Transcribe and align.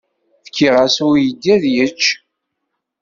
Fkiɣ-as 0.47 0.95
i 1.03 1.05
uydi 1.09 1.49
ad 1.55 1.63
yečč. 1.75 2.03